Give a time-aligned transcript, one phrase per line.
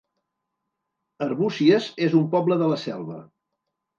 [1.25, 3.21] Arbúcies es un poble de la Selva